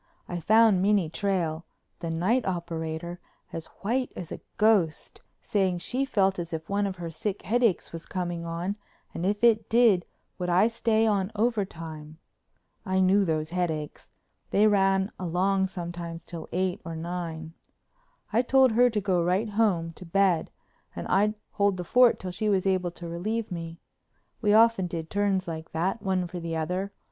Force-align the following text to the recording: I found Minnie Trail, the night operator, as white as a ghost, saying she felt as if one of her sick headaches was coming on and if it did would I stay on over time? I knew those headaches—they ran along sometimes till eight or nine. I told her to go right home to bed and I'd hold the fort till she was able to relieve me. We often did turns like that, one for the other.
I 0.27 0.39
found 0.39 0.81
Minnie 0.81 1.11
Trail, 1.11 1.63
the 1.99 2.09
night 2.09 2.43
operator, 2.43 3.19
as 3.53 3.67
white 3.83 4.11
as 4.15 4.31
a 4.31 4.41
ghost, 4.57 5.21
saying 5.41 5.77
she 5.77 6.05
felt 6.05 6.39
as 6.39 6.53
if 6.53 6.67
one 6.67 6.87
of 6.87 6.95
her 6.95 7.11
sick 7.11 7.43
headaches 7.43 7.91
was 7.93 8.07
coming 8.07 8.43
on 8.43 8.77
and 9.13 9.27
if 9.27 9.43
it 9.43 9.69
did 9.69 10.07
would 10.39 10.49
I 10.49 10.69
stay 10.69 11.05
on 11.05 11.31
over 11.35 11.65
time? 11.65 12.17
I 12.83 12.99
knew 12.99 13.23
those 13.25 13.51
headaches—they 13.51 14.65
ran 14.65 15.11
along 15.19 15.67
sometimes 15.67 16.25
till 16.25 16.49
eight 16.51 16.81
or 16.83 16.95
nine. 16.95 17.53
I 18.33 18.41
told 18.41 18.71
her 18.71 18.89
to 18.89 19.01
go 19.01 19.21
right 19.23 19.49
home 19.49 19.93
to 19.93 20.03
bed 20.03 20.49
and 20.95 21.07
I'd 21.09 21.35
hold 21.51 21.77
the 21.77 21.83
fort 21.83 22.19
till 22.19 22.31
she 22.31 22.49
was 22.49 22.65
able 22.65 22.89
to 22.89 23.07
relieve 23.07 23.51
me. 23.51 23.77
We 24.41 24.51
often 24.51 24.87
did 24.87 25.11
turns 25.11 25.47
like 25.47 25.73
that, 25.73 26.01
one 26.01 26.25
for 26.25 26.39
the 26.39 26.55
other. 26.55 26.91